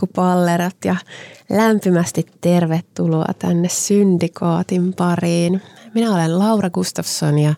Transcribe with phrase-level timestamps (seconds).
[0.00, 0.96] Pikkupallerat ja
[1.50, 5.62] lämpimästi tervetuloa tänne Syndikaatin pariin.
[5.94, 7.54] Minä olen Laura Gustafsson ja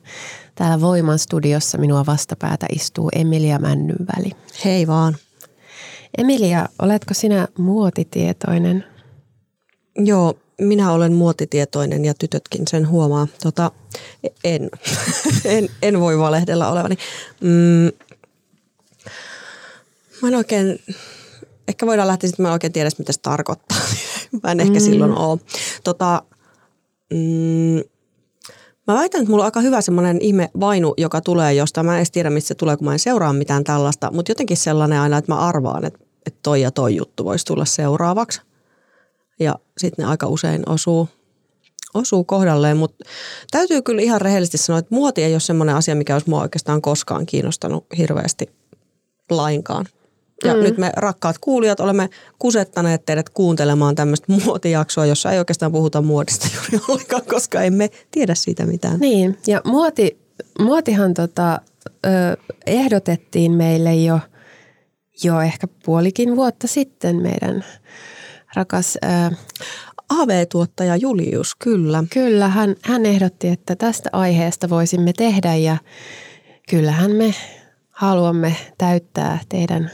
[0.55, 4.31] täällä Voiman studiossa minua vastapäätä istuu Emilia Männynväli.
[4.65, 5.17] Hei vaan.
[6.19, 8.85] Emilia, oletko sinä muotitietoinen?
[9.97, 13.27] Joo, minä olen muotitietoinen ja tytötkin sen huomaa.
[13.43, 13.71] Tota,
[14.45, 14.71] en,
[15.45, 16.97] en, en voi valehdella olevani.
[17.41, 17.93] Mm,
[20.23, 20.79] mä en oikein
[21.69, 23.79] ehkä voidaan lähteä sitten, mä en oikein tiedä, mitä se tarkoittaa.
[24.43, 24.81] mä en ehkä mm.
[24.81, 25.41] silloin ole.
[25.85, 26.23] Tota,
[27.13, 27.81] mm,
[28.87, 31.97] mä väitän, että mulla on aika hyvä semmoinen ihme vainu, joka tulee josta Mä en
[31.97, 34.11] edes tiedä, mistä se tulee, kun mä en seuraa mitään tällaista.
[34.13, 37.65] Mutta jotenkin sellainen aina, että mä arvaan, että, että toi ja toi juttu voisi tulla
[37.65, 38.41] seuraavaksi.
[39.41, 41.09] Ja sitten ne aika usein osuu,
[41.95, 43.05] osuu kohdalleen, mutta
[43.51, 46.83] täytyy kyllä ihan rehellisesti sanoa, että muoti ei ole semmoinen asia, mikä olisi mua oikeastaan
[46.83, 48.51] koskaan kiinnostanut hirveästi
[49.31, 49.87] lainkaan.
[50.45, 50.61] Ja mm.
[50.61, 56.49] nyt me rakkaat kuulijat olemme kusettaneet teidät kuuntelemaan tämmöistä muotijaksoa, jossa ei oikeastaan puhuta muodista
[56.55, 59.01] juuri ollenkaan, koska emme tiedä siitä mitään.
[59.01, 60.19] Niin, ja muoti,
[60.59, 61.61] muotihan tota,
[62.07, 62.11] ö,
[62.67, 64.21] ehdotettiin meille jo,
[65.25, 67.65] jo ehkä puolikin vuotta sitten meidän
[68.55, 68.99] rakas...
[69.05, 69.35] Ö,
[70.21, 72.05] AV-tuottaja Julius, kyllä.
[72.13, 75.77] Kyllä, hän, hän ehdotti, että tästä aiheesta voisimme tehdä ja
[76.71, 77.35] kyllähän me
[77.91, 79.91] haluamme täyttää teidän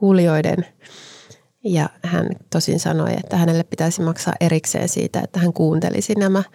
[0.00, 0.66] kuulijoiden
[1.64, 6.42] ja hän tosin sanoi, että hänelle pitäisi maksaa erikseen siitä, että hän kuuntelisi nämä.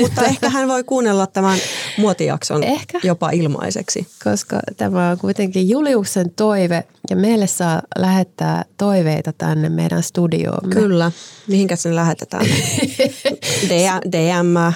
[0.00, 1.58] Mutta ehkä hän voi kuunnella tämän
[1.98, 4.06] muotijakson ehkä, jopa ilmaiseksi.
[4.24, 10.74] Koska tämä on kuitenkin Juliuksen toive ja meille saa lähettää toiveita tänne meidän studioomme.
[10.74, 11.12] Kyllä.
[11.48, 12.46] Mihinkä sen lähetetään?
[14.12, 14.74] DM,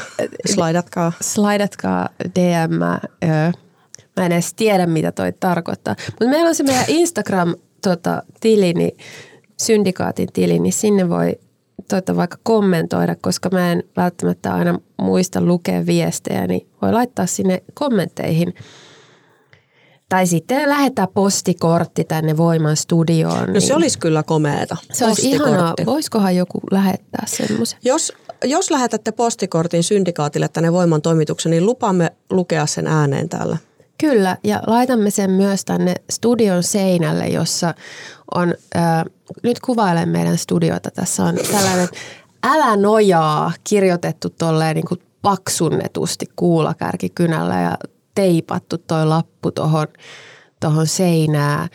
[0.55, 1.13] slaidatkaa.
[1.21, 2.81] Slaidatkaa DM.
[4.16, 5.97] Mä en edes tiedä, mitä toi tarkoittaa.
[6.06, 8.97] Mutta meillä on se meidän Instagram-tili, niin,
[9.60, 11.38] syndikaatin tili, niin sinne voi
[11.91, 17.62] tuota vaikka kommentoida, koska mä en välttämättä aina muista lukea viestejä, niin voi laittaa sinne
[17.75, 18.54] kommentteihin.
[20.09, 23.47] Tai sitten lähettää postikortti tänne Voiman studioon.
[23.47, 24.77] No niin se olisi kyllä komeeta.
[24.93, 25.75] Se olisi ihanaa.
[25.87, 27.78] Voisikohan joku lähettää semmoisen?
[27.84, 28.12] Jos,
[28.44, 33.56] jos lähetätte postikortin syndikaatille tänne Voiman toimituksen, niin lupaamme lukea sen ääneen täällä.
[33.99, 37.75] Kyllä, ja laitamme sen myös tänne studion seinälle, jossa
[38.34, 39.05] on, äh,
[39.43, 41.89] nyt kuvailen meidän studiota, tässä on tällainen
[42.45, 47.79] älä nojaa kirjoitettu tolleen niin kuin paksunnetusti kuulakärkikynällä ja
[48.15, 49.87] teipattu toi lappu tuohon
[50.61, 51.69] tohon seinään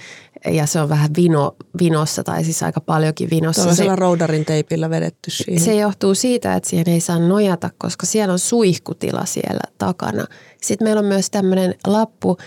[0.46, 3.62] ja se on vähän vino, vinossa tai siis aika paljonkin vinossa.
[3.62, 5.64] Tuollaisella roudarin teipillä vedetty siihen.
[5.64, 10.26] Se johtuu siitä, että siihen ei saa nojata, koska siellä on suihkutila siellä takana.
[10.62, 12.38] Sitten meillä on myös tämmöinen lappu,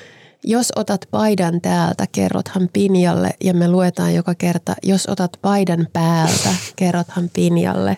[0.45, 6.55] jos otat paidan täältä, kerrothan Pinjalle ja me luetaan joka kerta, jos otat paidan päältä,
[6.77, 7.97] kerrothan Pinjalle.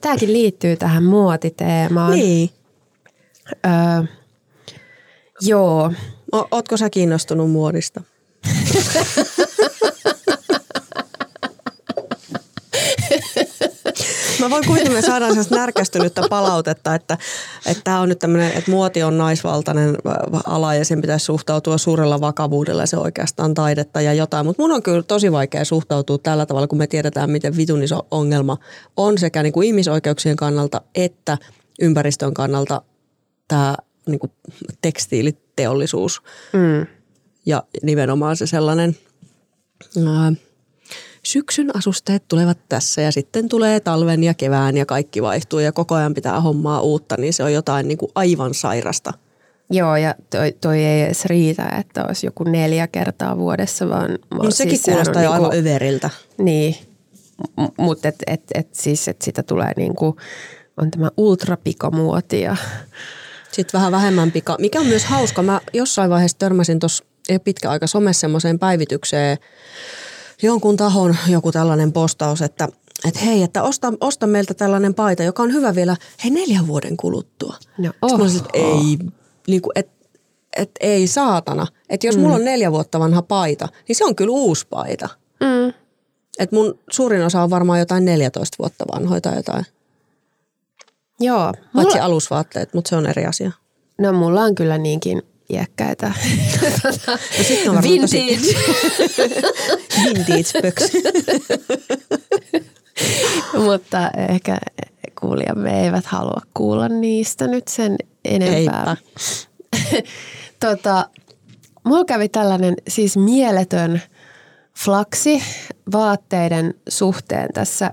[0.00, 2.12] Tämäkin liittyy tähän muotiteemaan.
[2.12, 2.50] Niin.
[3.66, 4.04] Öö,
[5.40, 5.92] joo.
[6.32, 8.02] O- Ootko sä kiinnostunut muodista?
[14.40, 17.18] Mä voin että me saadaan sellaista närkästynyttä palautetta, että,
[17.66, 19.96] että tämä on nyt tämmöinen, että muoti on naisvaltainen
[20.46, 24.46] ala ja sen pitäisi suhtautua suurella vakavuudella ja se oikeastaan taidetta ja jotain.
[24.46, 28.06] Mutta mun on kyllä tosi vaikea suhtautua tällä tavalla, kun me tiedetään, miten vitun iso
[28.10, 28.56] ongelma
[28.96, 31.38] on sekä niin kuin ihmisoikeuksien kannalta että
[31.80, 32.82] ympäristön kannalta
[33.48, 33.76] tämä
[34.06, 34.32] niin kuin
[34.82, 36.22] tekstiiliteollisuus.
[36.52, 36.97] Mm
[37.48, 38.96] ja nimenomaan se sellainen
[40.06, 40.32] ää,
[41.22, 45.94] syksyn asusteet tulevat tässä ja sitten tulee talven ja kevään ja kaikki vaihtuu ja koko
[45.94, 49.12] ajan pitää hommaa uutta, niin se on jotain niin kuin aivan sairasta.
[49.70, 54.18] Joo, ja toi, toi ei edes riitä, että olisi joku neljä kertaa vuodessa, vaan...
[54.42, 56.10] No sekin siis kuulostaa jo niinku, aivan överiltä.
[56.38, 56.76] Niin,
[57.78, 60.16] mutta et, et, et siis, että sitä tulee niinku
[60.76, 62.56] on tämä ultrapikamuoti ja
[63.52, 65.42] Sitten vähän vähemmän pika, mikä on myös hauska.
[65.42, 67.04] Mä jossain vaiheessa törmäsin tuossa
[67.44, 69.38] pitkä aika somessa semmoiseen päivitykseen
[70.42, 72.68] jonkun tahon joku tällainen postaus, että
[73.04, 76.96] että hei, että osta, osta meiltä tällainen paita, joka on hyvä vielä hei neljän vuoden
[76.96, 77.56] kuluttua.
[77.78, 78.98] No, Sitten mä että ei,
[79.48, 79.90] niin kuin, et,
[80.56, 81.66] et, ei saatana.
[81.88, 82.22] Että jos mm.
[82.22, 85.08] mulla on neljä vuotta vanha paita, niin se on kyllä uusi paita.
[85.40, 85.72] mm,
[86.38, 89.64] Et mun suurin osa on varmaan jotain 14 vuotta vanhoja tai jotain.
[91.20, 91.52] joo.
[91.74, 93.52] Paitsi Mulla, alusvaatteet, mutta se on eri asia.
[93.98, 96.12] no mulla on kyllä niinkin iäkkäitä.
[97.38, 98.58] No sit on varmaan tosi- Vintage.
[100.04, 101.02] Vintage pöksy.
[103.64, 104.58] Mutta ehkä
[105.20, 108.96] kuulijamme eivät halua kuulla niistä nyt sen enempää.
[108.96, 108.96] Eipä.
[110.66, 111.08] tota,
[111.84, 114.02] mulla kävi tällainen siis mieletön
[114.78, 115.42] flaksi
[115.92, 117.90] vaatteiden suhteen tässä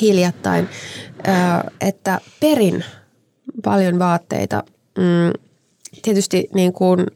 [0.00, 0.68] hiljattain,
[1.80, 2.84] että perin
[3.64, 4.64] paljon vaatteita.
[4.98, 5.45] Mm,
[6.06, 7.06] tietysti niin kuin,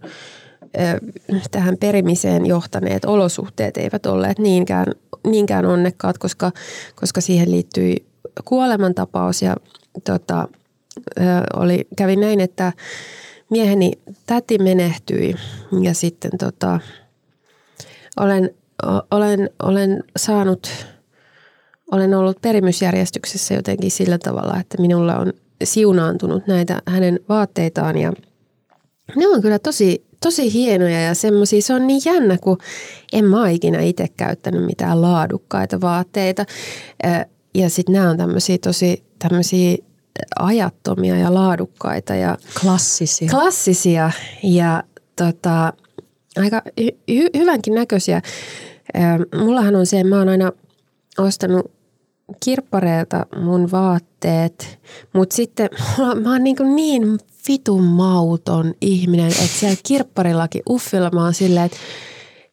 [1.50, 4.86] tähän perimiseen johtaneet olosuhteet eivät olleet niinkään,
[5.26, 6.52] niinkään onnekkaat, koska,
[6.94, 7.96] koska siihen liittyi
[8.44, 9.42] kuolemantapaus.
[9.42, 9.56] Ja
[10.04, 10.48] tota,
[11.56, 12.72] oli, kävi näin, että
[13.50, 13.92] mieheni
[14.26, 15.34] täti menehtyi
[15.82, 16.80] ja sitten tota,
[18.20, 18.50] olen,
[19.10, 20.70] olen, olen saanut,
[21.92, 25.32] olen ollut perimysjärjestyksessä jotenkin sillä tavalla, että minulla on
[25.64, 28.12] siunaantunut näitä hänen vaatteitaan ja
[29.16, 32.58] ne on kyllä tosi, tosi hienoja ja semmoisia, se on niin jännä, kun
[33.12, 36.44] en mä ikinä itse käyttänyt mitään laadukkaita vaatteita.
[37.54, 39.76] Ja sitten nämä on tämmöisiä tosi tämmöisiä
[40.38, 43.30] ajattomia ja laadukkaita ja Klassisia.
[43.30, 44.10] klassisia
[44.42, 44.82] ja
[45.16, 45.72] tota,
[46.36, 48.22] aika hy- hy- hyvänkin näköisiä.
[49.44, 50.52] Mullahan on se, mä oon aina
[51.18, 51.70] ostanut
[52.44, 54.78] kirppareilta mun vaatteet,
[55.12, 55.68] mutta sitten
[56.22, 57.18] mä oon niin, niin
[57.48, 61.76] vitun mauton ihminen, että siellä kirpparillakin uffilla mä oon silleen, että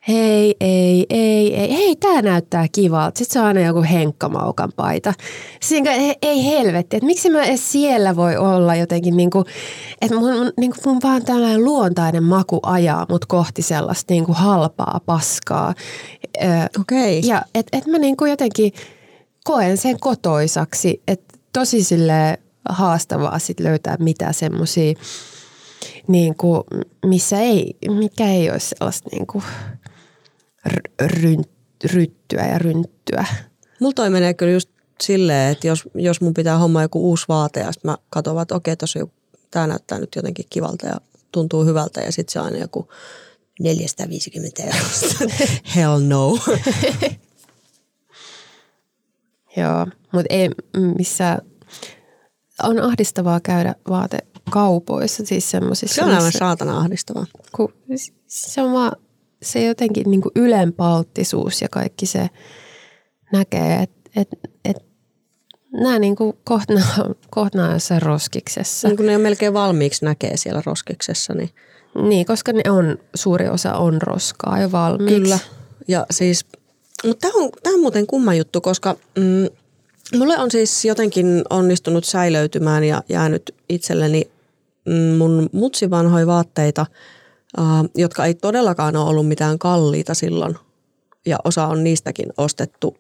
[0.08, 3.18] hei, ei, ei, ei, hei, tää näyttää kivalta.
[3.18, 5.14] Sitten se on aina joku henkkamaukan paita.
[5.62, 9.46] Sitten ei, ei helvetti, että miksi mä edes siellä voi olla jotenkin niin kuin,
[10.02, 14.26] että mun, mun, niin kuin mun vaan tällainen luontainen maku ajaa mut kohti sellaista niin
[14.26, 15.74] kuin halpaa paskaa.
[16.82, 17.22] Okei.
[17.26, 18.72] ja et, et mä niin kuin jotenkin
[19.44, 24.94] koen sen kotoisaksi, että tosi sille haastavaa sit löytää mitä semmoisia,
[26.08, 26.64] niin kuin,
[27.06, 29.44] missä ei, mikä ei ole sellaista niin kuin
[31.02, 31.46] ryn,
[31.94, 33.26] ryttyä ja rynttyä.
[33.80, 34.70] Mulla toi menee kyllä just
[35.02, 38.56] silleen, että jos, jos mun pitää homma joku uusi vaate ja sit mä katson, että
[38.56, 39.14] okei, joku,
[39.52, 40.96] tää näyttää nyt jotenkin kivalta ja
[41.32, 42.90] tuntuu hyvältä ja sitten se on aina joku
[43.60, 45.08] 450 eurosta.
[45.76, 46.38] Hell no.
[49.58, 50.50] Joo, mutta ei
[50.98, 51.42] missään,
[52.64, 55.96] on ahdistavaa käydä vaatekaupoissa, siis semmoisissa.
[55.96, 57.26] Se on aivan saatana ahdistavaa.
[57.56, 57.74] kun
[58.28, 58.92] se on vaan
[59.42, 62.30] se jotenkin niin ylenpalttisuus ja kaikki se
[63.34, 64.30] näkee, että et,
[64.66, 64.78] et,
[65.74, 67.16] nämä niin kuin on-
[67.68, 68.88] on jossain roskiksessa.
[68.88, 71.50] Niin kun ne jo melkein valmiiksi näkee siellä roskiksessa, niin
[72.02, 75.16] Niin, koska ne on, suuri osa on roskaa jo valmiiksi.
[75.22, 75.40] Kyllä.
[75.88, 76.46] Ja siis,
[77.06, 79.48] mutta tämä on, on muuten kumma juttu, koska mm,
[80.16, 84.32] mulle on siis jotenkin onnistunut säilöitymään ja jäänyt itselleni
[84.86, 86.86] mm, mun mutsi vanhoja vaatteita,
[87.96, 90.56] jotka ei todellakaan ole ollut mitään kalliita silloin.
[91.26, 92.98] Ja osa on niistäkin ostettu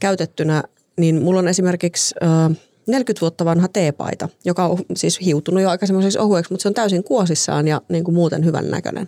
[0.00, 0.62] käytettynä,
[0.96, 2.54] niin mulla on esimerkiksi ö,
[2.86, 6.74] 40 vuotta vanha teepaita, joka on siis hiutunut jo aika semmoiseksi ohueksi, mutta se on
[6.74, 9.06] täysin kuosissaan ja niin kuin muuten hyvän näköinen.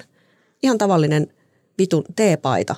[0.62, 1.28] Ihan tavallinen
[1.78, 2.76] vitun teepaita.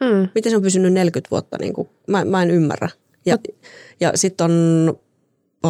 [0.00, 0.28] Mm.
[0.34, 2.88] Miten se on pysynyt 40 vuotta, niin kuin, mä, mä en ymmärrä.
[3.26, 3.38] Ja,
[4.00, 4.94] ja sitten on
[5.64, 5.68] ö,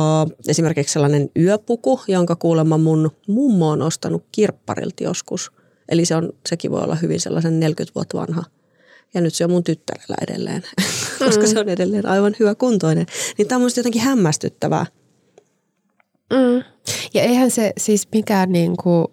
[0.49, 5.53] esimerkiksi sellainen yöpuku, jonka kuulemma mun mummo on ostanut kirpparilta joskus.
[5.89, 8.45] Eli se on, sekin voi olla hyvin sellaisen 40 vuotta vanha.
[9.15, 10.63] Ja nyt se on mun tyttärellä edelleen,
[11.25, 13.07] koska se on edelleen aivan hyvä kuntoinen.
[13.39, 14.87] Niin tämä on musta jotenkin hämmästyttävää.
[16.33, 16.65] Mm.
[17.15, 19.07] Ja eihän se siis mikään niin kuin,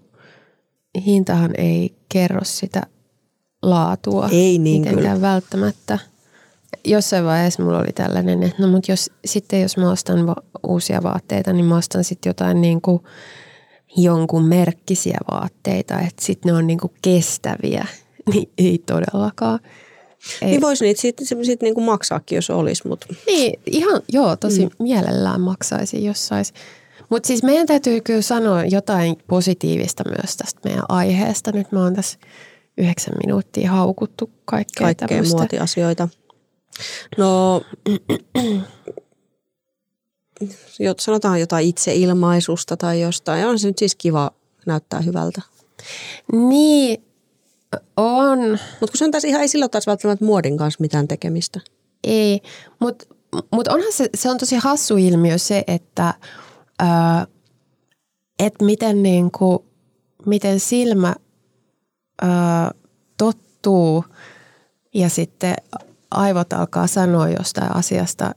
[1.06, 2.82] hintahan ei kerro sitä
[3.62, 4.30] laatua.
[4.32, 6.00] Ei niin mitenkään välttämättä.
[6.86, 11.04] Jossain vaiheessa mulla oli tällainen, että no mut jos, sitten jos mä ostan va- uusia
[11.04, 13.04] vaatteita, niin mä ostan sitten jotain niin kuin
[13.98, 17.86] jonkun merkkisiä vaatteita, että sitten ne on niin kuin kestäviä.
[18.34, 19.60] Niin ei todellakaan.
[20.42, 20.50] Ei.
[20.50, 24.66] Niin voisi niitä sitten sit, sit niinku maksaakin, jos olisi, mutta Niin, ihan, joo, tosi
[24.66, 24.72] mm.
[24.80, 26.54] mielellään maksaisin, jos sais.
[27.10, 31.52] Mutta siis meidän täytyy kyllä sanoa jotain positiivista myös tästä meidän aiheesta.
[31.52, 32.18] Nyt me on tässä
[32.78, 35.38] yhdeksän minuuttia haukuttu kaikkea, kaikkea tämmöistä.
[35.38, 36.10] muotiasioita.
[37.18, 37.62] No,
[41.00, 43.48] sanotaan jotain itseilmaisusta tai jostain.
[43.48, 44.32] On se nyt siis kiva
[44.66, 45.42] näyttää hyvältä.
[46.34, 47.04] Niin,
[47.98, 48.40] on.
[48.50, 51.60] Mutta kun se on taas ihan ei sillä taas välttämättä muodin kanssa mitään tekemistä.
[52.04, 52.42] Ei,
[52.80, 53.06] mutta
[53.52, 56.14] mut onhan se, se on tosi hassu ilmiö se, että
[56.80, 57.28] ää,
[58.40, 59.66] et miten, niinku,
[60.26, 61.16] miten silmä
[63.18, 64.06] tottuu
[64.94, 65.56] ja sitten
[66.12, 68.36] aivot alkaa sanoa jostain asiasta,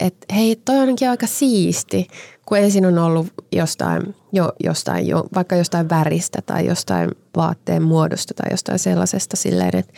[0.00, 2.08] että hei, toi on ainakin aika siisti,
[2.46, 8.34] kun ensin on ollut jostain, jo, jostain jo, vaikka jostain väristä tai jostain vaatteen muodosta
[8.34, 9.92] tai jostain sellaisesta silleen, että,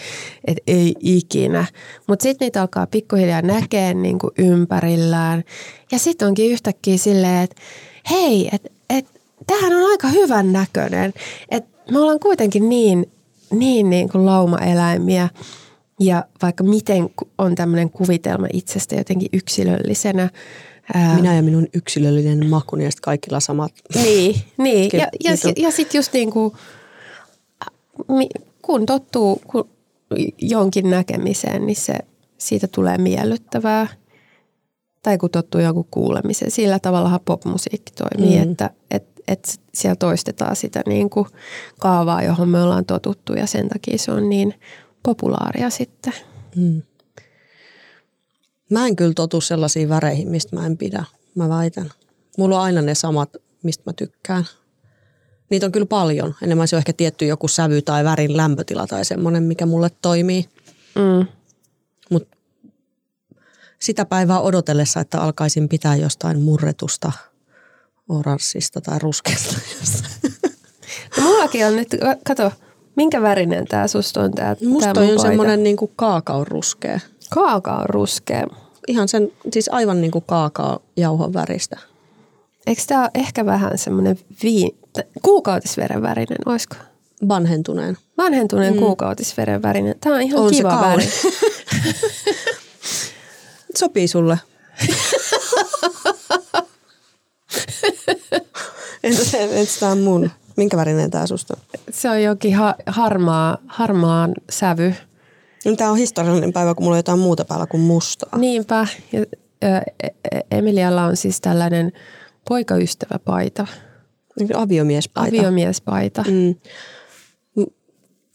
[0.45, 1.65] että ei ikinä.
[2.07, 5.45] Mutta sitten niitä alkaa pikkuhiljaa näkeä niin kuin ympärillään
[5.93, 7.63] ja sitten onkin yhtäkkiä silleen, että
[8.11, 9.07] hei, että et,
[9.47, 11.13] tämähän on aika hyvän näköinen.
[11.51, 13.13] Että me ollaan kuitenkin niin,
[13.51, 15.29] niin, niin kuin laumaeläimiä
[16.01, 20.31] ja vaikka miten on tämmöinen kuvitelma itsestä jotenkin yksilöllisenä.
[21.17, 23.73] Minä ja minun yksilöllinen makuni ja sitten kaikilla samat.
[23.95, 24.91] Niin, niin.
[24.93, 26.53] Ja, ja, niitä on- ja sitten just niin kuin,
[28.63, 29.69] kun tottuu kun
[30.39, 31.95] jonkin näkemiseen, niin se,
[32.39, 33.87] siitä tulee miellyttävää.
[35.03, 36.51] Tai kun tottuu jonkun kuulemiseen.
[36.51, 38.47] Sillä tavallahan popmusiikki toimii, Mm.
[38.47, 38.51] mm.
[38.51, 38.71] että
[39.29, 41.27] et, et siellä toistetaan sitä niin kuin
[41.81, 44.55] kaavaa, johon me ollaan totuttu ja sen takia se on niin
[45.03, 46.13] populaaria sitten.
[46.57, 46.83] Mm.
[48.71, 51.05] Mä en kyllä totu sellaisiin väreihin, mistä mä en pidä.
[51.35, 51.91] Mä väitän.
[52.39, 54.45] Mulla on aina ne samat, mistä mä tykkään.
[55.51, 56.35] Niitä on kyllä paljon.
[56.43, 60.49] Enemmän se on ehkä tietty joku sävy tai värin lämpötila tai semmoinen, mikä mulle toimii.
[60.95, 61.27] Mm.
[62.11, 62.37] Mutta
[63.79, 67.13] sitä päivää odotellessa, että alkaisin pitää jostain murretusta,
[68.09, 69.57] oranssista tai ruskeasta.
[71.17, 71.89] No, mullakin on nyt,
[72.25, 72.53] kato,
[72.97, 77.01] minkä värinen tämä susta on tämä Musta toi on semmoinen niinku kaakaon ruskea.
[77.31, 78.47] Kaakao ruskea.
[78.89, 81.79] Ihan sen, siis aivan niinku kaakao jauhon väristä.
[82.67, 84.79] Eikö tämä ole ehkä vähän semmoinen viin,
[85.23, 86.77] kuukautisveren värinen, olisiko?
[87.29, 87.99] Vanhentuneen.
[88.19, 88.79] Vanhentuneen mm.
[88.79, 89.95] kuukautisveren värinen.
[90.01, 91.05] Tämä on ihan On se kiva väri.
[93.79, 94.39] Sopii sulle.
[99.05, 100.31] Entä se, entä tämä mun?
[100.57, 101.57] Minkä värinen tämä susta?
[101.91, 104.95] Se on jokin ha- harmaa, harmaan sävy.
[105.65, 108.39] No, Tämä on historiallinen päivä, kun mulla on jotain muuta päällä kuin mustaa.
[108.39, 108.87] Niinpä.
[109.13, 109.27] Ja, ö,
[110.03, 111.93] E- E- Emilialla on siis tällainen
[112.49, 113.67] poikaystäväpaita,
[114.39, 115.29] Niin Aviomiespaita.
[115.39, 116.25] aviomiespaita.
[116.29, 116.55] Mm.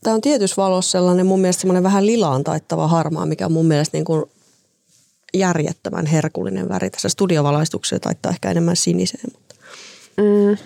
[0.02, 3.66] Tämä on tietyssä valossa sellainen mun mielestä semmoinen vähän lilaan taittava harmaa, mikä on mun
[3.66, 4.24] mielestä niin kuin
[5.34, 6.90] järjettömän herkullinen väri.
[6.90, 9.30] Tässä studiovalaistuksessa taittaa ehkä enemmän siniseen.
[9.32, 9.54] Mutta.
[10.16, 10.56] Mm.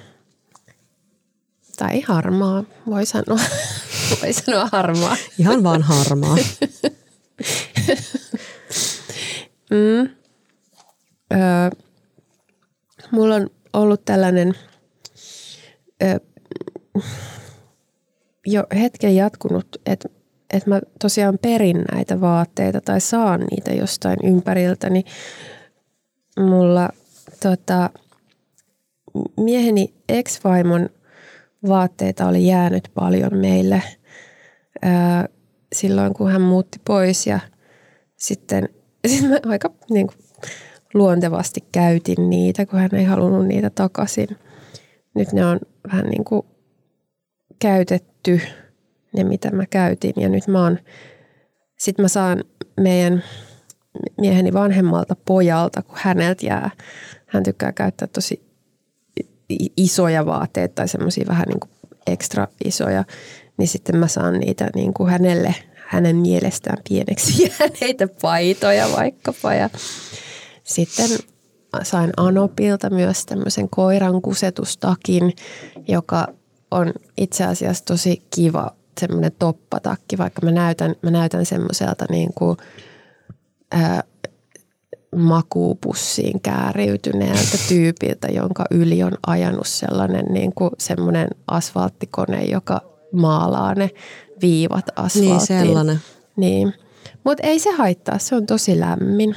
[1.76, 3.40] Tai harmaa, voi sanoa.
[4.23, 5.16] voi sanoa harmaa.
[5.38, 6.37] Ihan vaan harmaa.
[9.71, 10.11] Mm.
[11.33, 11.71] Öö,
[13.11, 14.54] mulla on ollut tällainen
[16.02, 16.19] öö,
[18.47, 20.09] jo hetken jatkunut, että
[20.52, 25.04] et mä tosiaan perin näitä vaatteita tai saan niitä jostain ympäriltä, niin
[26.38, 26.88] mulla
[27.42, 27.90] tota,
[29.40, 30.88] mieheni ex-vaimon
[31.68, 33.82] vaatteita oli jäänyt paljon meille
[34.85, 34.90] öö,
[35.73, 37.40] silloin, kun hän muutti pois ja
[38.16, 38.68] sitten
[39.09, 40.16] sit mä aika niin kuin,
[40.94, 44.28] luontevasti käytin niitä, kun hän ei halunnut niitä takaisin.
[45.14, 45.61] Nyt ne on
[45.92, 46.47] vähän niin kuin
[47.59, 48.40] käytetty,
[49.12, 50.12] ne mitä mä käytin.
[50.16, 50.78] Ja nyt mä oon,
[51.78, 52.45] sit mä saan
[52.81, 53.25] meidän
[54.19, 56.71] mieheni vanhemmalta pojalta, kun häneltä jää,
[57.26, 58.42] hän tykkää käyttää tosi
[59.76, 61.71] isoja vaatteita tai semmoisia vähän niin kuin
[62.07, 63.04] ekstra isoja,
[63.57, 65.54] niin sitten mä saan niitä niin kuin hänelle
[65.87, 69.54] hänen mielestään pieneksi jääneitä paitoja vaikkapa.
[69.54, 69.71] Ja
[70.62, 71.11] sitten
[71.83, 75.33] sain Anopilta myös tämmöisen koiran kusetustakin,
[75.88, 76.26] joka
[76.71, 82.56] on itse asiassa tosi kiva semmoinen toppatakki, vaikka mä näytän, mä näytän semmoiselta niin kuin,
[83.72, 84.04] ää,
[85.16, 92.80] makuupussiin kääriytyneeltä tyypiltä, jonka yli on ajanut sellainen niin kuin semmoinen asfalttikone, joka
[93.12, 93.90] maalaa ne
[94.42, 95.30] viivat asfalttiin.
[95.30, 96.00] Niin sellainen.
[96.37, 96.75] Niin.
[97.25, 99.37] Mutta ei se haittaa, se on tosi lämmin.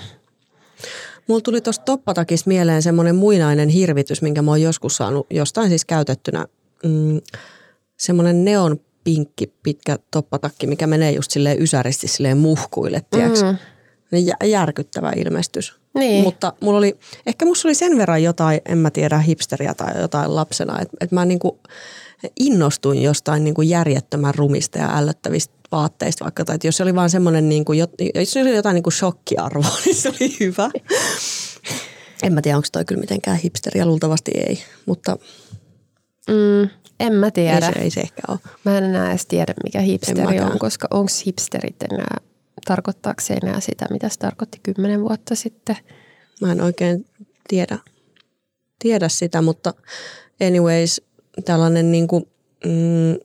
[1.27, 5.85] Mulla tuli tuosta toppatakista mieleen semmoinen muinainen hirvitys, minkä mä oon joskus saanut jostain siis
[5.85, 6.45] käytettynä.
[6.83, 7.21] Mm,
[7.97, 13.01] semmoinen neon pinkki pitkä toppatakki, mikä menee just silleen ysäristi silleen muhkuille?
[13.15, 13.57] Mm.
[14.11, 15.75] Niin jä- järkyttävä ilmestys.
[15.93, 16.23] Niin.
[16.23, 20.35] Mutta mulla oli, ehkä musta oli sen verran jotain, en mä tiedä, hipsteriä tai jotain
[20.35, 21.59] lapsena, että et mä niinku
[22.39, 27.09] innostuin jostain niinku järjettömän rumista ja ällöttävistä vaatteista vaikka, tai että jos se oli vaan
[27.09, 27.89] semmoinen, niinku, jos
[28.23, 30.69] se oli jotain niinku shokkiarvoa, niin se oli hyvä.
[32.23, 35.17] En mä tiedä, onko toi kyllä mitenkään hipsteriä, luultavasti ei, mutta
[36.27, 36.69] Mm,
[36.99, 37.71] en mä ei tiedä.
[37.73, 38.39] se, ei se ehkä ole.
[38.65, 42.17] Mä en enää edes tiedä, mikä hipsteri on, koska onko hipsterit enää,
[42.65, 45.77] tarkoittaako se enää sitä, mitä se tarkoitti kymmenen vuotta sitten?
[46.41, 47.05] Mä en oikein
[47.47, 47.79] tiedä,
[48.79, 49.73] tiedä sitä, mutta
[50.47, 51.01] anyways,
[51.45, 52.25] tällainen niin kuin,
[52.65, 53.19] mm,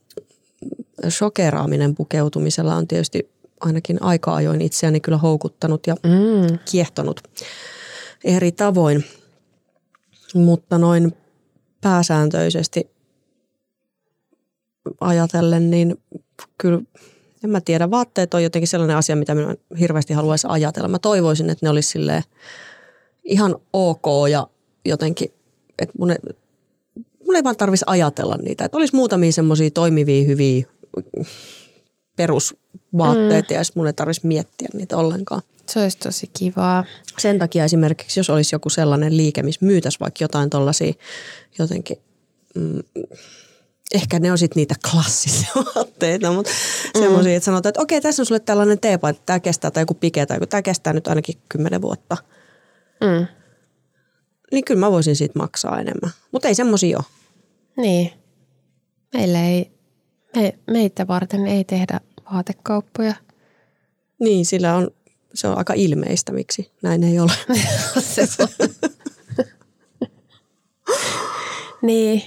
[1.11, 6.59] shokeraaminen pukeutumisella on tietysti ainakin aika ajoin itseäni kyllä houkuttanut ja Mm.
[6.71, 7.21] kiehtonut
[8.25, 9.05] eri tavoin.
[10.35, 11.13] Mutta noin
[11.81, 12.91] pääsääntöisesti
[15.01, 15.99] ajatellen, niin
[16.59, 16.81] kyllä
[17.45, 20.89] en mä tiedä, vaatteet on jotenkin sellainen asia, mitä minä hirveästi haluaisi ajatella.
[20.89, 22.23] Mä toivoisin, että ne olisi silleen
[23.25, 24.47] ihan ok ja
[24.85, 25.33] jotenkin,
[25.79, 26.19] että mun ei,
[27.27, 28.65] mun ei vaan tarvitsisi ajatella niitä.
[28.65, 30.67] Että olisi muutamia semmoisia toimivia, hyviä
[32.17, 33.55] perusvaatteet mm.
[33.55, 35.43] ja mun ei tarvitsisi miettiä niitä ollenkaan.
[35.67, 36.85] Se olisi tosi kivaa.
[37.19, 40.93] Sen takia esimerkiksi, jos olisi joku sellainen liike, missä myytäisiin vaikka jotain tuollaisia
[41.59, 41.97] jotenkin,
[42.55, 42.83] mm,
[43.95, 46.53] ehkä ne on sitten niitä klassisia vaatteita, mutta
[46.95, 47.01] mm.
[47.01, 50.27] semmoisia, että sanotaan, että okei, tässä on sulle tällainen teepaita, tämä kestää, tai joku pike,
[50.27, 52.17] tai joku, tämä kestää nyt ainakin kymmenen vuotta.
[53.01, 53.27] Mm.
[54.53, 56.11] Niin kyllä mä voisin siitä maksaa enemmän.
[56.33, 57.05] Mutta ei semmoisia ole.
[57.77, 58.13] Niin.
[59.15, 59.71] Meillä ei,
[60.37, 62.01] me, meitä varten ei tehdä
[62.33, 63.15] vaatekauppoja.
[64.21, 64.91] Niin, sillä on,
[65.35, 67.33] se on aika ilmeistä, miksi näin ei ole.
[68.15, 68.49] se on.
[71.83, 72.23] niin.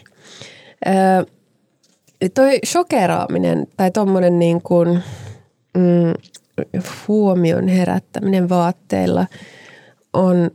[0.88, 1.26] Öö,
[2.30, 5.04] toi shokeraaminen tai tommonen niin kuin,
[5.78, 6.14] mm,
[7.08, 9.28] huomion herättäminen vaatteilla
[10.14, 10.52] on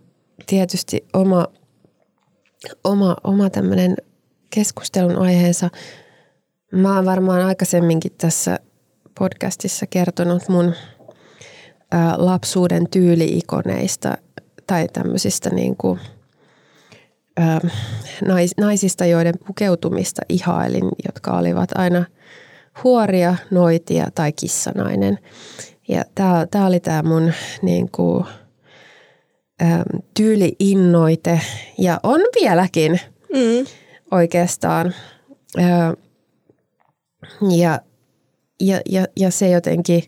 [0.46, 1.46] tietysti oma,
[2.84, 3.96] oma, oma tämmöinen
[4.50, 5.70] keskustelun aiheensa.
[6.72, 8.58] Mä oon varmaan aikaisemminkin tässä
[9.18, 10.74] podcastissa kertonut mun
[11.90, 14.16] ää, lapsuuden tyyliikoneista
[14.66, 16.00] tai tämmöisistä niin kuin,
[17.38, 17.60] ää,
[18.26, 22.04] nais, naisista, joiden pukeutumista ihailin, jotka olivat aina
[22.84, 25.18] huoria, noitia tai kissanainen.
[25.88, 26.04] Ja
[26.50, 28.24] tämä oli tämä mun niin kuin,
[29.60, 29.82] ää,
[30.14, 31.40] tyyliinnoite
[31.78, 33.00] ja on vieläkin
[33.34, 33.66] Mm.
[34.10, 34.94] oikeastaan.
[35.58, 35.94] Ää,
[37.56, 37.80] Ja,
[38.60, 40.02] ja, ja, ja se jotenkin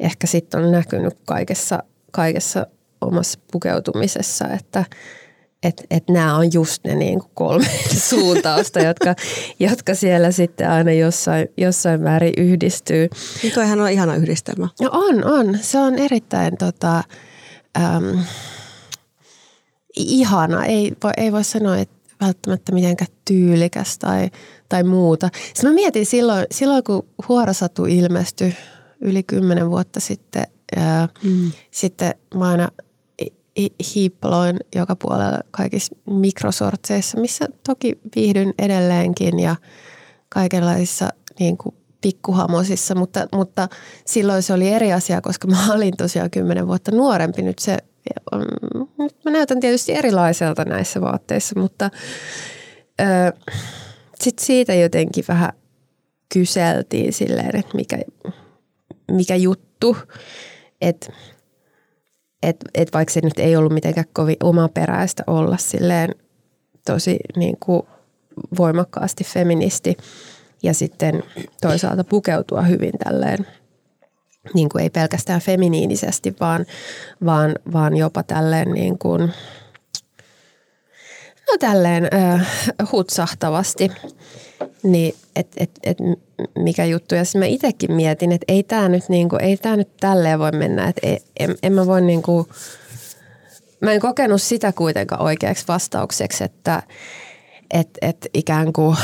[0.00, 2.66] ehkä sitten on näkynyt kaikessa, kaikessa
[3.00, 4.84] omassa pukeutumisessa, että
[5.62, 7.68] et, et nämä on just ne niin kuin kolme
[8.10, 9.14] suuntausta, jotka,
[9.60, 13.08] jotka siellä sitten aina jossain, jossain määrin yhdistyy.
[13.42, 14.68] Niin Toihan on ihana yhdistelmä.
[14.80, 15.58] No on, on.
[15.60, 17.02] Se on erittäin tota,
[17.76, 18.18] äm,
[19.96, 20.64] ihana.
[20.64, 24.30] Ei voi, ei voi sanoa, että välttämättä mitenkään tyylikäs tai,
[24.68, 25.28] tai muuta.
[25.54, 28.56] Sitten mä mietin silloin, silloin kun Huorasatu ilmestyi
[29.00, 31.52] yli kymmenen vuotta sitten, ää, mm.
[31.70, 32.68] sitten mä aina
[33.58, 39.56] hi- hi- hiippaloin joka puolella kaikissa mikrosortseissa, missä toki viihdyn edelleenkin ja
[40.28, 43.68] kaikenlaisissa niin kuin pikkuhamosissa, mutta, mutta
[44.06, 47.42] silloin se oli eri asia, koska mä olin tosiaan kymmenen vuotta nuorempi.
[47.42, 47.76] Nyt, se,
[48.34, 51.90] mm, nyt mä näytän tietysti erilaiselta näissä vaatteissa, mutta
[54.20, 55.52] sitten siitä jotenkin vähän
[56.34, 57.98] kyseltiin silleen, että mikä,
[59.10, 59.96] mikä juttu,
[60.80, 61.12] että
[62.42, 66.14] et, et vaikka se nyt ei ollut mitenkään kovin omaperäistä olla silleen
[66.86, 67.82] tosi niin kuin
[68.58, 69.96] voimakkaasti feministi
[70.62, 71.22] ja sitten
[71.60, 73.46] toisaalta pukeutua hyvin tälleen
[74.54, 76.66] niin kuin ei pelkästään feminiinisesti, vaan,
[77.24, 79.32] vaan, vaan jopa tälleen niin kuin,
[81.48, 82.46] no tälleen äh,
[82.92, 83.90] hutsahtavasti.
[84.82, 85.98] Niin, et, et, et
[86.58, 87.14] mikä juttu.
[87.14, 90.52] Ja sitten mä itsekin mietin, että ei tämä nyt, niinku, ei tää nyt tälleen voi
[90.52, 90.88] mennä.
[90.88, 91.00] Että
[91.40, 92.48] en, en mä voi niinku,
[93.80, 96.82] mä en kokenut sitä kuitenkaan oikeaksi vastaukseksi, että
[97.70, 98.96] et, et ikään kuin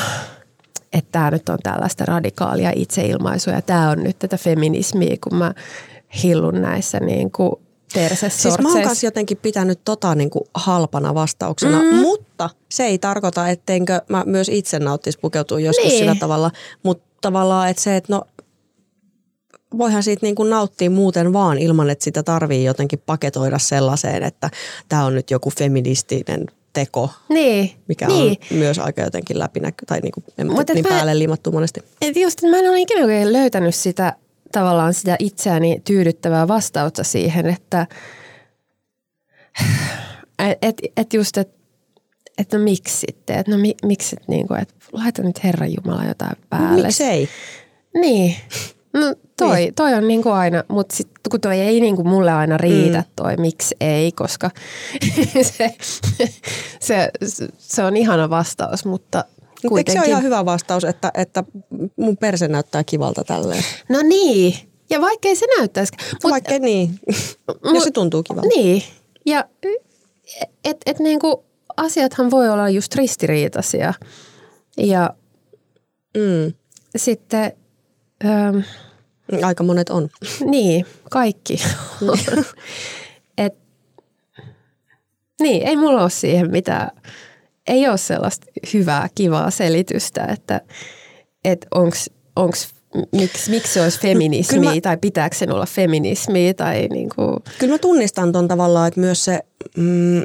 [0.93, 5.53] että tämä nyt on tällaista radikaalia itseilmaisua ja tämä on nyt tätä feminismiä, kun mä
[6.23, 7.53] hillun näissä niin kuin
[8.29, 11.95] Siis mä oon kanssa jotenkin pitänyt tota niin kuin halpana vastauksena, mm.
[11.97, 15.99] mutta se ei tarkoita, etteinkö mä myös itse nauttisi pukeutua joskus Niin.
[15.99, 16.51] sillä tavalla.
[16.83, 18.23] Mutta tavallaan, että se, että no
[19.79, 24.51] voihan siitä niin kuin nauttia muuten vaan ilman, että sitä tarvii jotenkin paketoida sellaiseen, että
[24.89, 28.39] tämä on nyt joku feministinen teko, Niin, mikä niin.
[28.53, 31.81] on myös aika jotenkin läpinäky tai niin, kuin, en Mut niin mä- päälle liimattu monesti.
[32.03, 34.17] Et just, mä en ole ikinä oikein löytänyt sitä
[34.53, 37.87] tavallaan sitä itseäni tyydyttävää vastausta siihen, että
[40.62, 41.62] et, et just, että
[42.38, 46.05] et no miksi sitten, että no mi, miksi, et niinku, että laita nyt Herran Jumala
[46.05, 46.87] jotain päälle.
[46.87, 47.29] Miksei?
[47.95, 48.37] Niin,
[48.93, 52.57] no toi, toi on niinku aina, mutta sitten kun toi ei niin kuin mulle aina
[52.57, 53.05] riitä mm.
[53.17, 54.51] toi, miksi ei, koska
[55.43, 55.75] se,
[56.81, 57.11] se,
[57.59, 59.25] se on ihana vastaus, mutta
[59.68, 59.92] kuitenkin.
[59.92, 61.44] Eikö se ole ihan hyvä vastaus, että, että
[61.96, 63.64] mun perse näyttää kivalta tälleen?
[63.88, 64.55] No niin,
[64.90, 65.92] ja vaikkei se näyttäisi.
[66.25, 67.01] Vaikkei niin,
[67.64, 68.48] mut, jos se tuntuu kivalta.
[68.48, 68.83] Niin,
[69.27, 69.44] ja
[70.64, 71.37] et, et niin kuin
[71.77, 73.94] asiathan voi olla just ristiriitaisia.
[74.77, 75.11] Ja
[76.16, 76.55] mm.
[76.96, 77.53] sitten...
[78.25, 78.59] Ähm,
[79.42, 80.09] Aika monet on.
[80.44, 81.62] Niin, kaikki.
[83.38, 83.55] Et,
[85.40, 86.90] niin, ei mulla ole siihen mitään,
[87.66, 90.61] ei ole sellaista hyvää, kivaa selitystä, että
[91.44, 92.75] et onks, onks
[93.12, 97.37] miksi, miksi se olisi feminismi mä, tai pitääkö sen olla feminismi tai niin kuin.
[97.59, 99.40] Kyllä mä tunnistan ton tavallaan, että myös se,
[99.77, 100.22] mm,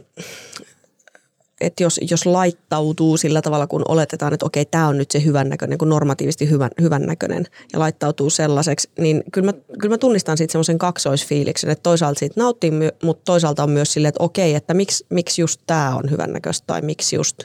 [1.62, 5.78] että jos, jos laittautuu sillä tavalla, kun oletetaan, että okei, tämä on nyt se hyvännäköinen,
[5.78, 10.78] kun normatiivisesti hyvän, hyvännäköinen ja laittautuu sellaiseksi, niin kyllä mä, kyllä mä tunnistan siitä semmoisen
[10.78, 12.72] kaksoisfiiliksen, että toisaalta siitä nauttii,
[13.04, 16.82] mutta toisaalta on myös silleen, että okei, että miksi, miksi just tämä on hyvännäköistä tai
[16.82, 17.44] miksi just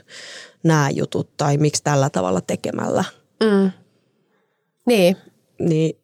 [0.63, 3.05] nämä jutut tai miksi tällä tavalla tekemällä.
[3.43, 3.71] Mm.
[4.87, 5.17] Niin.
[5.59, 5.97] Niin,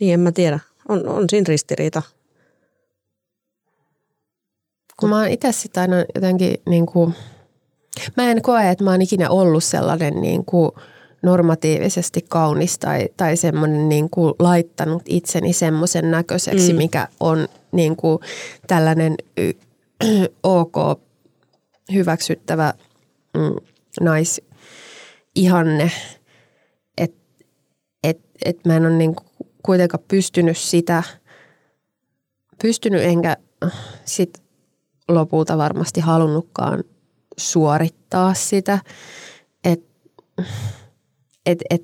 [0.00, 0.60] niin en mä tiedä.
[0.88, 2.02] On, on siinä ristiriita.
[5.02, 7.14] Kun mä oon itse sitä aina jotenkin niin kuin,
[8.16, 10.70] mä en koe, että mä oon ikinä ollut sellainen niin kuin
[11.22, 16.76] normatiivisesti kaunis tai, tai semmoinen niin kuin laittanut itseni semmoisen näköiseksi, mm.
[16.76, 18.18] mikä on niin kuin
[18.66, 19.16] tällainen
[20.42, 21.00] ok
[21.92, 22.74] hyväksyttävä
[23.34, 23.54] mm,
[24.00, 25.90] naisihanne
[28.44, 29.16] että mä en ole niin
[29.62, 31.02] kuitenkaan pystynyt sitä,
[32.62, 33.36] pystynyt enkä
[34.04, 34.42] sit
[35.14, 36.84] lopulta varmasti halunnutkaan
[37.36, 38.78] suorittaa sitä.
[39.64, 39.92] Että
[41.46, 41.82] et, et,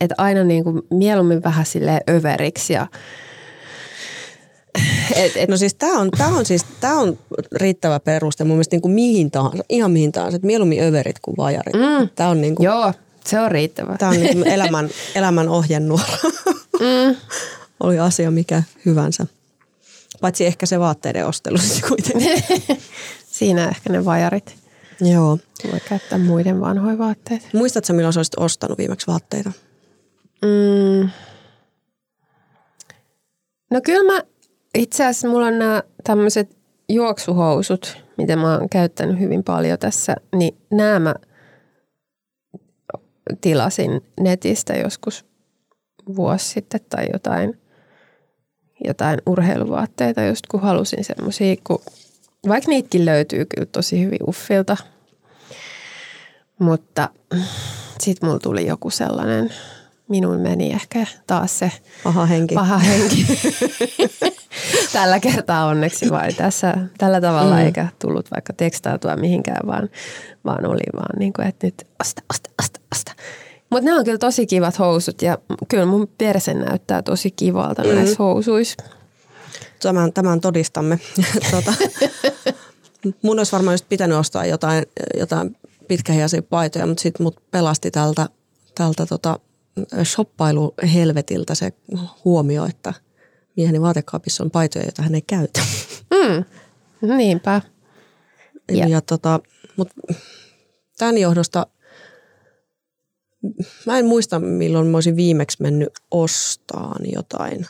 [0.00, 2.86] et aina niin kuin mieluummin vähän sille överiksi ja
[5.14, 5.48] et, et.
[5.48, 7.18] No siis tämä on, tää on, siis, tää on
[7.56, 11.36] riittävä peruste mun mielestä niin kuin mihin tahansa, ihan mihin tahansa, että mieluummin överit kuin
[11.36, 11.74] vajarit.
[11.74, 12.08] Mm.
[12.14, 12.92] Tää on niin kuin, Joo,
[13.24, 13.96] se on riittävä.
[13.98, 16.16] Tämä on niin elämän, elämän ohjenuora.
[16.80, 17.16] Mm.
[17.80, 19.26] Oli asia mikä hyvänsä.
[20.20, 21.56] Paitsi ehkä se vaatteiden ostelu
[21.88, 22.44] kuitenkin.
[23.26, 24.56] Siinä ehkä ne vajarit.
[25.00, 25.38] Joo.
[25.72, 27.46] Voi käyttää muiden vanhoja vaatteita.
[27.52, 29.52] Muistatko milloin olisit ostanut viimeksi vaatteita?
[30.42, 31.10] Mm.
[33.70, 34.22] No kyllä mä,
[34.74, 36.56] itse asiassa mulla on nämä tämmöiset
[36.88, 41.14] juoksuhousut, mitä mä oon käyttänyt hyvin paljon tässä, niin nämä mä–
[43.40, 45.24] tilasin netistä joskus
[46.16, 47.60] vuosi sitten tai jotain,
[48.84, 51.82] jotain urheiluvaatteita, just kun halusin semmoisia, kun
[52.48, 54.76] vaikka niitäkin löytyy kyllä tosi hyvin uffilta,
[56.58, 57.08] mutta
[58.00, 59.50] sitten mulla tuli joku sellainen,
[60.08, 61.72] minun meni ehkä taas se
[62.04, 62.54] paha henki.
[62.54, 63.26] Paha henki.
[64.92, 67.60] tällä kertaa onneksi vai tässä tällä tavalla mm.
[67.60, 69.88] eikä tullut vaikka tekstautua mihinkään, vaan,
[70.44, 73.12] vaan oli vaan niin kuin, että nyt osta, osta, osta, osta.
[73.70, 77.88] Mutta nämä on kyllä tosi kivat housut ja kyllä mun perse näyttää tosi kivalta mm.
[77.88, 78.76] näissä housuissa.
[79.82, 80.98] Tämän, tämän todistamme.
[81.50, 81.74] tuota,
[83.22, 84.86] mun olisi varmaan just pitänyt ostaa jotain,
[85.18, 85.56] jotain
[85.88, 88.28] pitkähiäisiä paitoja, mutta sitten mut pelasti tältä,
[88.74, 89.38] tältä tota,
[90.04, 91.72] shoppailuhelvetiltä se
[92.24, 92.94] huomio, että–
[93.56, 95.60] mieheni vaatekaapissa on paitoja, joita hän ei käytä.
[96.10, 96.44] Mm.
[97.16, 97.60] Niinpä.
[98.72, 99.40] Ja, ja tota,
[99.76, 99.94] mutta
[100.98, 101.66] tämän johdosta
[103.86, 107.66] mä en muista milloin mä olisin viimeksi mennyt ostaan jotain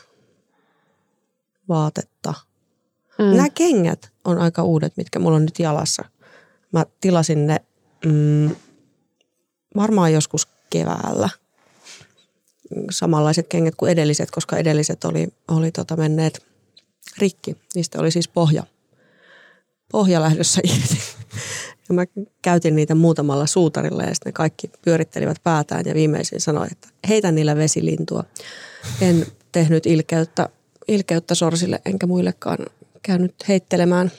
[1.69, 2.33] vaatetta.
[3.17, 3.25] Mm.
[3.25, 6.05] Nämä kengät on aika uudet, mitkä mulla on nyt jalassa.
[6.71, 7.61] Mä tilasin ne
[8.05, 8.55] mm,
[9.75, 11.29] varmaan joskus keväällä–
[12.91, 16.45] samanlaiset kengät kuin edelliset, koska edelliset oli, oli tota menneet
[17.17, 17.57] rikki.
[17.75, 18.63] Niistä oli siis pohja,
[19.91, 20.97] pohja lähdössä irti.
[21.91, 22.05] Ja mä
[22.41, 27.31] käytin niitä muutamalla suutarilla ja sitten ne kaikki pyörittelivät päätään ja viimeisin sanoi, että heitä
[27.31, 28.23] niillä vesilintua.
[29.01, 30.49] En tehnyt ilkeyttä,
[30.87, 32.57] ilkeyttä sorsille enkä muillekaan
[33.03, 34.11] käynyt heittelemään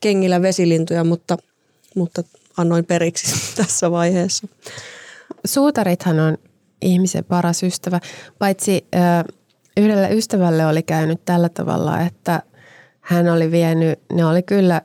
[0.00, 1.36] kengillä vesilintuja, mutta,
[1.96, 2.22] mutta
[2.56, 4.48] annoin periksi tässä vaiheessa.
[5.44, 6.38] Suutarithan on
[6.82, 8.00] ihmisen paras ystävä.
[8.38, 8.86] Paitsi
[9.76, 12.42] yhdelle ystävälle oli käynyt tällä tavalla, että
[13.00, 14.82] hän oli vienyt, ne oli kyllä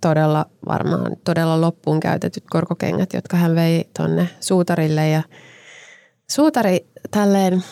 [0.00, 5.22] todella varmaan todella loppuun käytetyt korkokengät, jotka hän vei tonne suutarille ja
[6.30, 7.64] suutari tälleen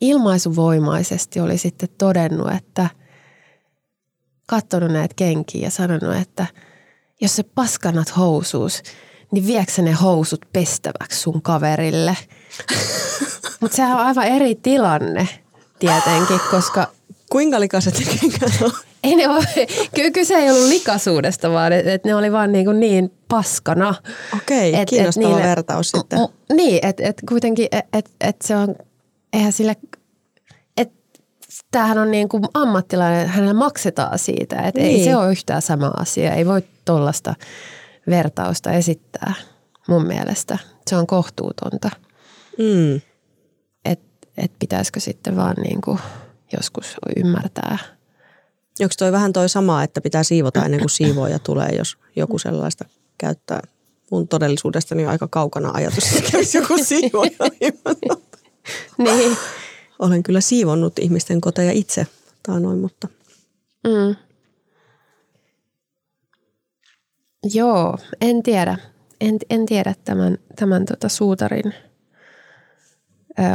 [0.00, 2.88] ilmaisuvoimaisesti oli sitten todennut, että
[4.46, 6.46] katsonut näitä kenkiä ja sanonut, että
[7.20, 8.82] jos se paskanat housuus,
[9.32, 12.16] niin viekö ne housut pestäväksi sun kaverille?
[13.60, 15.28] Mutta sehän on aivan eri tilanne.
[15.78, 16.86] tietenkin, koska
[17.30, 18.72] Kuinka likaiset ne kengät on?
[19.04, 19.44] Ei ne ole,
[19.94, 23.94] ky- kyse ei ollut likaisuudesta, vaan että et ne oli vaan niin, kuin niin paskana.
[24.36, 26.18] Okei, Et- et kiinnostava niille- vertaus sitten.
[26.20, 28.74] M- niin, että et kuitenkin, että et, et se on,
[29.32, 29.76] eihän sille,
[30.76, 30.94] että
[31.70, 35.04] tämähän on niin kuin ammattilainen, hänellä maksetaan siitä, että ei Niin.
[35.04, 36.34] se ole yhtään sama asia.
[36.34, 37.34] Ei voi tuollaista
[38.10, 39.34] vertausta esittää
[39.88, 40.58] mun mielestä.
[40.90, 41.90] Se on kohtuutonta,
[42.58, 43.00] Mm.
[43.84, 45.98] että et pitäisikö sitten vaan niin kuin
[46.56, 47.78] joskus ymmärtää.
[48.80, 52.84] Onko toi vähän toi sama, että pitää siivota ennen kuin siivooja tulee, jos joku sellaista
[53.18, 53.60] käyttää?
[54.10, 57.30] Mun todellisuudestani on aika kaukana ajatus, että kävisi joku siivooja.
[58.98, 59.36] Niin.
[59.98, 62.06] Olen kyllä siivonnut ihmisten koteja itse
[62.42, 63.08] taanoin, mutta
[63.84, 64.16] Mm.
[67.54, 68.78] Joo, en tiedä.
[69.20, 71.74] En, en tiedä tämän, tämän tota suutarin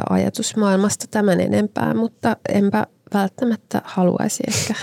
[0.09, 4.73] ajatusmaailmasta tämän enempää, mutta enpä välttämättä haluaisi ehkä.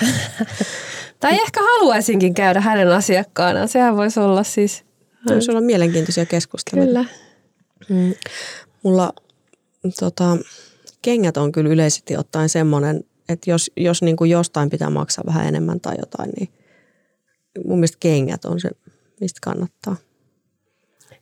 [1.21, 3.69] tai ehkä haluaisinkin käydä hänen asiakkaanaan.
[3.69, 4.85] Sehän voisi olla siis,
[5.29, 6.87] voisi olla mielenkiintoisia keskusteluja.
[6.87, 7.05] kyllä.
[7.89, 8.15] Mm.
[8.83, 9.13] Mulla
[10.01, 10.37] tota,
[11.03, 15.47] kengät on kyllä yleisesti ottaen semmoinen, että jos, jos niin kuin jostain pitää maksaa vähän
[15.47, 16.49] enemmän tai jotain, niin
[17.67, 18.71] mun mielestä kengät on se,
[19.21, 19.97] mistä kannattaa.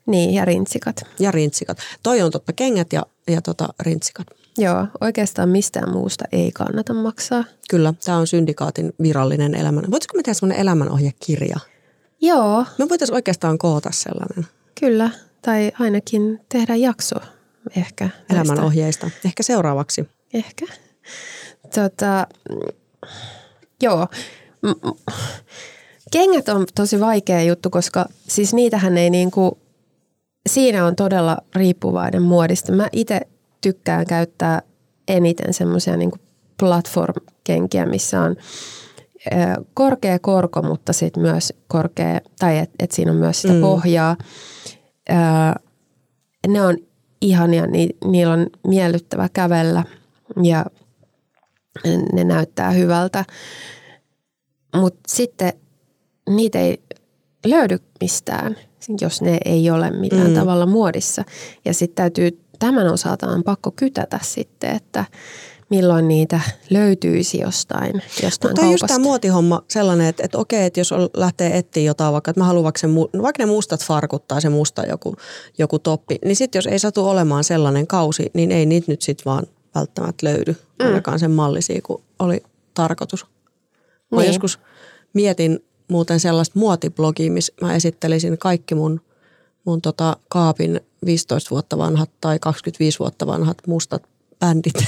[0.06, 1.02] Niin, ja rintsikat.
[1.18, 1.78] Ja rintsikat.
[2.02, 4.26] Toi on totta, kengät ja, ja tota, rintsikat.
[4.58, 7.44] Joo, oikeastaan mistään muusta ei kannata maksaa.
[7.70, 9.84] Kyllä, tämä on syndikaatin virallinen elämän.
[9.90, 11.56] Voitaisiko me tehdä semmoinen elämänohjekirja?
[12.20, 14.46] Joo, Me voitaisiin oikeastaan koota sellainen
[14.80, 15.10] kyllä.
[15.42, 17.16] Tai ainakin tehdä jakso
[17.76, 18.08] ehkä.
[18.30, 19.10] elämänohjeista.
[19.24, 20.08] Ehkä seuraavaksi.
[20.34, 20.66] Ehkä.
[21.74, 22.26] Tota,
[23.82, 24.08] joo.
[26.12, 29.58] Kengät on tosi vaikea juttu, koska siis niitähän ei niinku,
[30.48, 32.72] siinä on todella riippuvainen muodista.
[32.72, 33.20] Mä itse
[33.60, 34.62] tykkään käyttää
[35.08, 36.18] eniten semmoisia niinku
[36.58, 38.36] platform-kenkiä, missä on
[39.74, 43.60] korkea korko, mutta sitten myös korkea, tai että et siinä on myös sitä Mm.
[43.60, 44.16] pohjaa.
[46.48, 46.76] Ne on
[47.20, 49.84] ihania, ni, niillä on miellyttävä kävellä
[50.42, 50.66] ja
[52.12, 53.24] ne näyttää hyvältä.
[54.76, 55.52] Mutta sitten
[56.30, 56.82] niitä ei
[57.46, 58.56] löydy mistään,
[59.00, 60.32] jos ne ei ole millään Mm.
[60.32, 60.38] mm.
[60.40, 61.24] tavalla muodissa.
[61.64, 65.04] Ja sitten täytyy tämän osalta on pakko kytätä sitten, että
[65.70, 66.40] milloin niitä
[66.70, 68.86] löytyisi jostain, jostain Mutta on just kaupasta.
[68.86, 72.44] tämä muotihomma sellainen, että, että okei, että jos on- lähtee etsiä jotain, vaikka että mä
[72.46, 75.16] haluan vaikka, sen, no vaikka ne mustat farkut tai se musta joku,
[75.58, 79.24] joku toppi, niin sitten jos ei satu olemaan sellainen kausi, niin ei niitä nyt sitten
[79.24, 82.42] vaan välttämättä löydy, ainakaan sen mallisia kuin oli
[82.74, 83.26] tarkoitus.
[84.10, 84.26] Mä Niin.
[84.26, 84.58] joskus
[85.14, 89.00] mietin muuten sellaista muotiblogia, missä mä esittelisin kaikki mun,
[89.64, 94.02] mun tota kaapin 15 vuotta vanhat tai 25 vuotta vanhat mustat
[94.40, 94.74] bändit.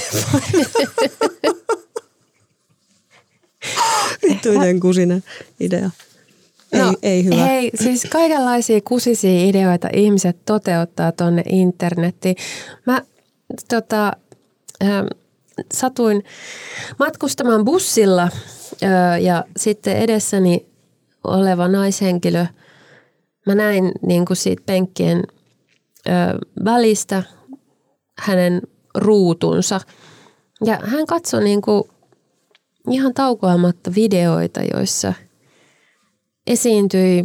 [4.29, 5.25] Vittu miten kusinen
[5.61, 5.91] idea.
[6.73, 7.37] Ei, No, ei hyvä.
[7.37, 12.37] Hei, siis kaikenlaisia kusisia ideoita ihmiset toteuttaa tuonne internettiin.
[12.87, 13.03] Mä
[13.69, 14.13] tota,
[14.83, 15.07] ähm,
[15.73, 16.25] satuin
[16.99, 20.67] matkustamaan bussilla äh, ja sitten edessäni
[21.25, 22.47] oleva naishenkilö,
[23.51, 25.23] mä näin niin kuin siitä penkkien
[26.09, 26.35] äh,
[26.65, 27.23] välistä
[28.19, 28.63] hänen
[28.95, 29.81] ruutunsa.
[30.65, 31.85] Ja hän katsoi niin kuin
[32.91, 35.15] ihan taukoamatta videoita, joissa–
[36.47, 37.25] esiintyi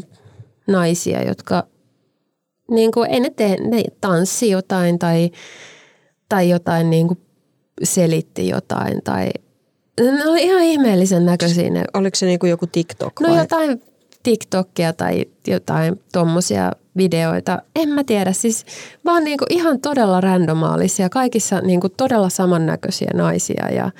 [0.67, 1.67] naisia, jotka
[2.71, 5.31] niin kuin, ei ne, tee, ne tanssi jotain tai,
[6.29, 7.19] tai jotain niin kuin
[7.83, 9.29] selitti jotain tai
[10.01, 13.37] ne oli ihan ihmeellisen näköisiä ne Oliko se niinku joku TikTok No vai?
[13.37, 13.81] jotain
[14.25, 17.61] TikTokia tai jotain tuommoisia videoita.
[17.75, 18.65] En mä tiedä, siis
[19.05, 23.69] vaan niinku ihan todella randomaalisia, kaikissa niinku todella samannäköisiä naisia.
[23.69, 23.91] Ja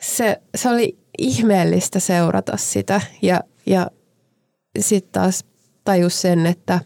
[0.00, 3.00] se, se oli ihmeellistä seurata sitä.
[3.22, 3.90] Ja, ja
[4.78, 5.44] sitten taas
[5.84, 6.80] tajus sen, että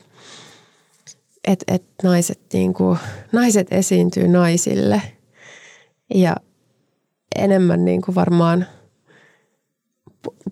[1.44, 2.96] et, et naiset, niinku,
[3.32, 5.02] naiset esiintyy naisille.
[6.14, 6.36] Ja
[7.36, 8.66] enemmän niinku varmaan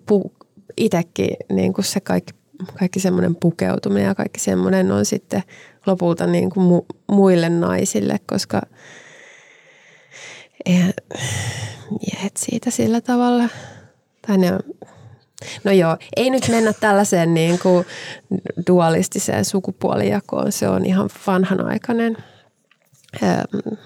[0.05, 0.31] pu,
[0.79, 2.33] itsekin niin kuin se kaikki,
[2.79, 5.43] kaikki semmoinen pukeutuminen ja kaikki semmoinen on sitten
[5.85, 8.61] lopulta niin kuin mu, muille naisille, koska
[10.65, 10.93] eihän
[11.89, 13.49] miehet siitä sillä tavalla,
[14.27, 14.59] tai ne on,
[15.63, 17.85] no joo, ei nyt mennä tällaiseen niin kuin
[18.67, 22.17] dualistiseen sukupuolijakoon, se on ihan vanhanaikainen.
[23.23, 23.77] Öm,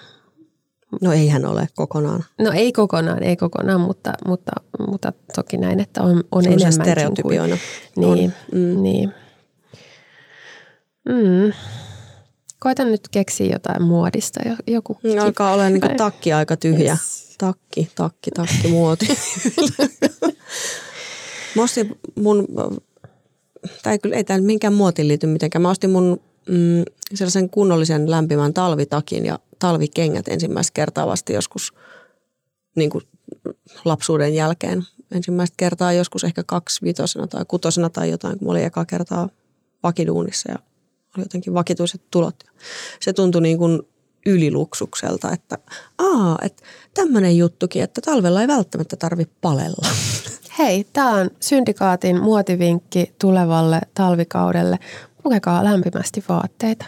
[1.02, 2.26] No ei hän ole kokonaan.
[2.40, 4.52] No ei kokonaan, ei kokonaan, mutta, mutta,
[4.88, 7.58] mutta toki näin, että on, on enemmänkin stereotypioina
[7.96, 8.16] kuin...
[8.16, 8.60] Niin, on.
[8.60, 8.84] Mm.
[8.84, 9.14] niin.
[11.10, 11.54] Mm.
[12.60, 14.40] koitan nyt keksiä jotain muodista.
[14.68, 16.92] Joku Alkaa olla niin takki aika tyhjä.
[16.92, 17.36] Yes.
[17.38, 19.08] Takki, takki, takki, muoti.
[21.56, 22.48] Mä ostin mun,
[23.84, 25.62] tai kyllä ei tämä minkään muotiin liity mitenkään.
[25.62, 31.74] Mä ostin mun mm, sellaisen kunnollisen lämpimän talvitakin ja talvikengät ensimmäistä kertaa vasta joskus
[32.76, 33.04] niin kuin
[33.86, 34.84] lapsuuden jälkeen.
[35.12, 39.30] Ensimmäistä kertaa joskus ehkä kaksivitosena tai kutosena tai jotain, kun mä olin eka kertaa
[39.84, 40.60] vakiduunissa ja
[41.18, 42.44] oli jotenkin vakituiset tulot.
[43.00, 43.82] Se tuntui niin kuin
[44.26, 45.58] yliluksukselta, että
[45.98, 49.88] aa, että tämmöinen juttukin, että talvella ei välttämättä tarvitse palella.
[50.60, 54.80] Hei, tämä on Syndikaatin muotivinkki tulevalle talvikaudelle.
[55.24, 56.86] Pukekaa lämpimästi vaatteita.